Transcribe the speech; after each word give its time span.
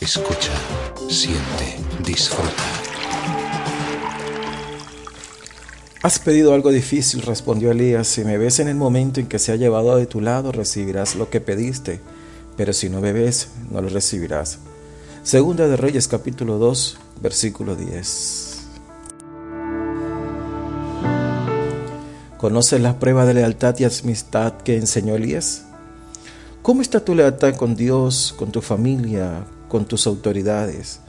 Escucha, 0.00 0.52
siente, 1.08 1.76
disfruta. 2.04 2.62
Has 6.04 6.20
pedido 6.20 6.54
algo 6.54 6.70
difícil, 6.70 7.22
respondió 7.22 7.72
Elías. 7.72 8.06
Si 8.06 8.24
me 8.24 8.38
ves 8.38 8.60
en 8.60 8.68
el 8.68 8.76
momento 8.76 9.18
en 9.18 9.26
que 9.26 9.40
se 9.40 9.50
ha 9.50 9.56
llevado 9.56 9.96
de 9.96 10.06
tu 10.06 10.20
lado, 10.20 10.52
recibirás 10.52 11.16
lo 11.16 11.30
que 11.30 11.40
pediste, 11.40 11.98
pero 12.56 12.72
si 12.72 12.88
no 12.88 13.00
me 13.00 13.12
ves, 13.12 13.48
no 13.72 13.82
lo 13.82 13.88
recibirás. 13.88 14.58
Segunda 15.24 15.66
de 15.66 15.76
Reyes 15.76 16.06
capítulo 16.06 16.58
2, 16.58 16.98
versículo 17.20 17.74
10. 17.74 18.68
¿Conoces 22.38 22.80
la 22.80 23.00
prueba 23.00 23.26
de 23.26 23.34
lealtad 23.34 23.74
y 23.80 23.84
amistad 23.84 24.52
que 24.58 24.76
enseñó 24.76 25.16
Elías? 25.16 25.64
¿Cómo 26.62 26.82
está 26.82 27.04
tu 27.04 27.16
lealtad 27.16 27.56
con 27.56 27.74
Dios, 27.74 28.32
con 28.38 28.52
tu 28.52 28.62
familia, 28.62 29.44
con 29.68 29.84
tus 29.84 30.06
autoridades? 30.06 31.00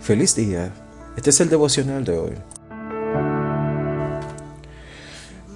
Feliz 0.00 0.34
día. 0.34 0.72
Este 1.16 1.30
es 1.30 1.40
el 1.40 1.48
devocional 1.48 2.04
de 2.04 2.18
hoy. 2.18 2.32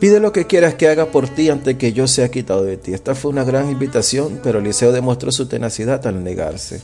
Pide 0.00 0.20
lo 0.20 0.32
que 0.32 0.46
quieras 0.46 0.74
que 0.74 0.88
haga 0.88 1.06
por 1.06 1.28
ti 1.28 1.48
antes 1.48 1.76
que 1.76 1.92
yo 1.92 2.06
sea 2.06 2.30
quitado 2.30 2.64
de 2.64 2.76
ti. 2.76 2.92
Esta 2.92 3.14
fue 3.14 3.30
una 3.30 3.44
gran 3.44 3.70
invitación, 3.70 4.40
pero 4.42 4.58
Eliseo 4.58 4.92
demostró 4.92 5.32
su 5.32 5.46
tenacidad 5.46 6.06
al 6.06 6.22
negarse. 6.22 6.82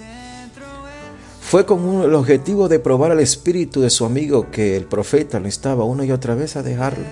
Fue 1.41 1.66
con 1.66 2.02
el 2.02 2.14
objetivo 2.14 2.69
de 2.69 2.78
probar 2.78 3.11
al 3.11 3.20
espíritu 3.20 3.80
de 3.80 3.91
su 3.91 4.05
amigo 4.05 4.50
que 4.50 4.77
el 4.77 4.84
profeta 4.84 5.41
lo 5.41 5.47
instaba 5.47 5.84
una 5.84 6.05
y 6.05 6.12
otra 6.12 6.34
vez 6.34 6.56
a 6.56 6.62
dejarlo. 6.62 7.05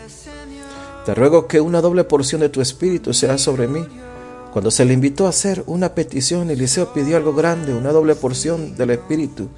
Te 1.05 1.15
ruego 1.15 1.49
que 1.49 1.61
una 1.61 1.81
doble 1.81 2.05
porción 2.05 2.41
de 2.41 2.49
tu 2.49 2.61
espíritu 2.61 3.13
sea 3.13 3.37
sobre 3.37 3.67
mí. 3.67 3.85
Cuando 4.53 4.71
se 4.71 4.85
le 4.85 4.95
invitó 4.95 5.27
a 5.27 5.31
hacer 5.31 5.63
una 5.67 5.95
petición, 5.95 6.51
Eliseo 6.51 6.93
pidió 6.95 7.17
algo 7.17 7.35
grande, 7.35 7.75
una 7.75 7.93
doble 7.93 8.15
porción 8.15 8.77
del 8.77 8.91
espíritu. 8.91 9.49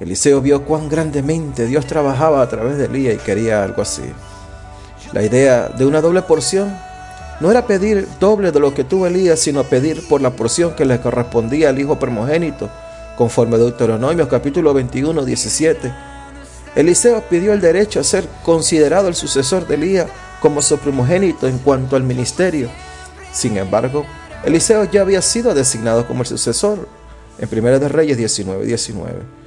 Eliseo 0.00 0.40
vio 0.40 0.64
cuán 0.64 0.88
grandemente 0.88 1.66
Dios 1.66 1.86
trabajaba 1.86 2.42
a 2.42 2.48
través 2.48 2.78
de 2.78 2.86
Elías 2.86 3.14
y 3.14 3.24
quería 3.24 3.62
algo 3.62 3.82
así. 3.82 4.02
La 5.12 5.22
idea 5.22 5.68
de 5.68 5.86
una 5.86 6.00
doble 6.00 6.22
porción 6.22 6.76
no 7.40 7.50
era 7.50 7.66
pedir 7.66 8.08
doble 8.18 8.50
de 8.50 8.58
lo 8.58 8.74
que 8.74 8.82
tuvo 8.82 9.06
Elías, 9.06 9.38
sino 9.38 9.62
pedir 9.62 10.06
por 10.08 10.20
la 10.20 10.30
porción 10.30 10.74
que 10.74 10.84
le 10.84 11.00
correspondía 11.00 11.68
al 11.68 11.78
hijo 11.78 11.98
primogénito, 11.98 12.68
conforme 13.16 13.54
a 13.54 13.58
Deuteronomio 13.58 14.28
capítulo 14.28 14.74
21, 14.74 15.24
17. 15.24 15.94
Eliseo 16.74 17.22
pidió 17.30 17.52
el 17.52 17.60
derecho 17.60 18.00
a 18.00 18.04
ser 18.04 18.28
considerado 18.42 19.08
el 19.08 19.14
sucesor 19.14 19.66
de 19.66 19.76
Elías 19.76 20.08
como 20.40 20.60
su 20.60 20.76
primogénito 20.76 21.46
en 21.46 21.58
cuanto 21.58 21.94
al 21.96 22.02
ministerio. 22.02 22.68
Sin 23.32 23.56
embargo, 23.56 24.04
Eliseo 24.44 24.84
ya 24.84 25.02
había 25.02 25.22
sido 25.22 25.54
designado 25.54 26.06
como 26.06 26.22
el 26.22 26.26
sucesor 26.26 26.88
en 27.38 27.48
1 27.50 27.78
de 27.78 27.88
Reyes 27.88 28.16
19, 28.16 28.64
19. 28.64 29.46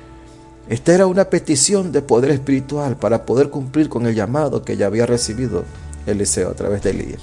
Esta 0.70 0.94
era 0.94 1.08
una 1.08 1.26
petición 1.26 1.92
de 1.92 2.02
poder 2.02 2.32
espiritual 2.32 2.96
para 2.96 3.26
poder 3.26 3.50
cumplir 3.50 3.90
con 3.90 4.06
el 4.06 4.14
llamado 4.14 4.64
que 4.64 4.78
ya 4.78 4.86
había 4.86 5.06
recibido 5.06 5.66
Eliseo 6.06 6.50
a 6.50 6.54
través 6.54 6.84
de 6.84 6.92
Elías. 6.92 7.22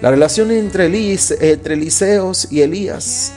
La 0.00 0.10
relación 0.10 0.50
entre, 0.50 0.86
entre 0.86 1.74
Eliseos 1.74 2.48
y 2.50 2.62
Elías 2.62 3.32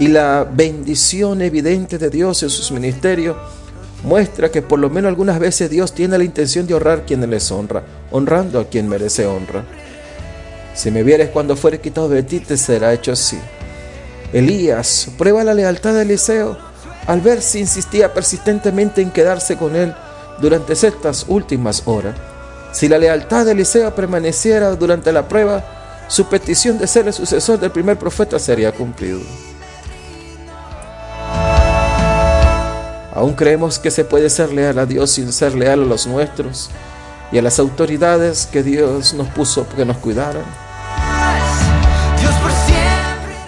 y 0.00 0.08
la 0.08 0.44
bendición 0.50 1.42
evidente 1.42 1.96
de 1.96 2.10
Dios 2.10 2.42
en 2.42 2.50
sus 2.50 2.72
ministerios 2.72 3.36
muestra 4.02 4.50
que 4.50 4.62
por 4.62 4.78
lo 4.78 4.90
menos 4.90 5.08
algunas 5.08 5.38
veces 5.38 5.70
Dios 5.70 5.92
tiene 5.92 6.18
la 6.18 6.24
intención 6.24 6.66
de 6.66 6.74
honrar 6.74 6.98
a 6.98 7.04
quien 7.04 7.28
les 7.30 7.50
honra, 7.52 7.84
honrando 8.10 8.58
a 8.58 8.64
quien 8.64 8.88
merece 8.88 9.26
honra. 9.26 9.64
Si 10.76 10.90
me 10.90 11.02
vieres 11.02 11.30
cuando 11.30 11.56
fuere 11.56 11.80
quitado 11.80 12.10
de 12.10 12.22
ti, 12.22 12.38
te 12.38 12.58
será 12.58 12.92
hecho 12.92 13.12
así. 13.12 13.40
Elías 14.34 15.08
prueba 15.16 15.42
la 15.42 15.54
lealtad 15.54 15.94
de 15.94 16.02
Eliseo 16.02 16.58
al 17.06 17.22
ver 17.22 17.40
si 17.40 17.60
insistía 17.60 18.12
persistentemente 18.12 19.00
en 19.00 19.10
quedarse 19.10 19.56
con 19.56 19.74
él 19.74 19.94
durante 20.38 20.74
estas 20.74 21.24
últimas 21.28 21.82
horas. 21.86 22.14
Si 22.72 22.88
la 22.88 22.98
lealtad 22.98 23.46
de 23.46 23.52
Eliseo 23.52 23.94
permaneciera 23.94 24.74
durante 24.74 25.12
la 25.12 25.26
prueba, 25.26 25.64
su 26.08 26.26
petición 26.26 26.76
de 26.76 26.86
ser 26.86 27.06
el 27.06 27.14
sucesor 27.14 27.58
del 27.58 27.70
primer 27.70 27.98
profeta 27.98 28.38
sería 28.38 28.70
cumplido. 28.72 29.20
Aún 33.14 33.32
creemos 33.32 33.78
que 33.78 33.90
se 33.90 34.04
puede 34.04 34.28
ser 34.28 34.52
leal 34.52 34.78
a 34.78 34.84
Dios 34.84 35.12
sin 35.12 35.32
ser 35.32 35.54
leal 35.54 35.80
a 35.84 35.86
los 35.86 36.06
nuestros 36.06 36.68
y 37.32 37.38
a 37.38 37.42
las 37.42 37.58
autoridades 37.58 38.46
que 38.46 38.62
Dios 38.62 39.14
nos 39.14 39.28
puso 39.28 39.66
que 39.70 39.86
nos 39.86 39.96
cuidaran. 39.96 40.65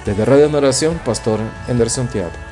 Desde 0.08 0.24
Radio 0.24 0.48
en 0.48 0.98
Pastor 1.04 1.38
Anderson 1.69 2.08
Tiago. 2.08 2.47